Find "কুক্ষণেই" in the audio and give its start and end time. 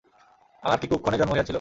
0.87-1.19